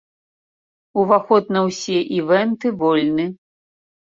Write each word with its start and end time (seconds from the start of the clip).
Уваход 1.01 1.53
на 1.57 1.61
ўсе 1.67 1.97
івэнты 2.17 2.67
вольны. 2.81 3.25